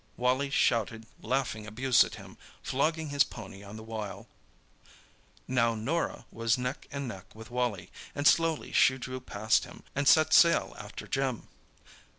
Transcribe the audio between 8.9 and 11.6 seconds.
drew past him and set sail after Jim.